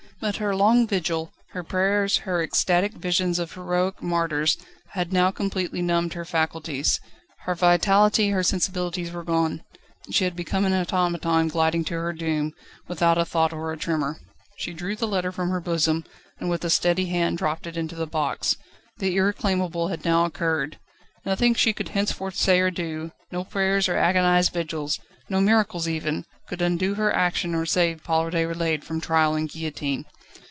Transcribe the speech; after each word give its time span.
But 0.19 0.35
her 0.35 0.55
long 0.55 0.85
vigil, 0.85 1.31
her 1.53 1.63
prayers, 1.63 2.17
her 2.29 2.43
ecstatic 2.43 2.93
visions 2.93 3.39
of 3.39 3.51
heroic 3.53 4.03
martyrs 4.03 4.55
had 4.89 5.11
now 5.11 5.31
completely 5.31 5.81
numbed 5.81 6.13
her 6.13 6.25
faculties. 6.25 6.99
Her 7.47 7.55
vitality, 7.55 8.29
her 8.29 8.43
sensibilities 8.43 9.11
were 9.11 9.23
gone: 9.23 9.63
she 10.11 10.25
had 10.25 10.35
become 10.35 10.63
an 10.63 10.75
automaton 10.75 11.47
gliding 11.47 11.83
to 11.85 11.95
her 11.95 12.13
doom, 12.13 12.53
without 12.87 13.17
a 13.17 13.25
thought 13.25 13.51
or 13.51 13.71
a 13.73 13.77
tremor. 13.77 14.17
She 14.57 14.73
drew 14.73 14.95
the 14.95 15.07
letter 15.07 15.31
from 15.31 15.49
her 15.49 15.59
bosom, 15.59 16.03
and 16.39 16.51
with 16.51 16.63
a 16.63 16.69
steady 16.69 17.07
hand 17.07 17.39
dropped 17.39 17.65
it 17.65 17.75
into 17.75 17.95
the 17.95 18.05
box. 18.05 18.55
The 18.99 19.15
irreclaimable 19.17 19.87
had 19.87 20.05
now 20.05 20.25
occurred. 20.25 20.77
Nothing 21.25 21.55
she 21.55 21.73
could 21.73 21.89
henceforth 21.89 22.35
say 22.35 22.59
or 22.59 22.69
do, 22.69 23.11
no 23.31 23.43
prayers 23.43 23.89
or 23.89 23.97
agonised 23.97 24.53
vigils, 24.53 24.99
no 25.29 25.39
miracles 25.39 25.87
even, 25.87 26.25
could 26.49 26.61
undo 26.61 26.95
her 26.95 27.15
action 27.15 27.55
or 27.55 27.65
save 27.65 28.03
Paul 28.03 28.29
Déroulède 28.31 28.83
from 28.83 28.99
trial 28.99 29.35
and 29.35 29.47
guillotine. 29.47 30.03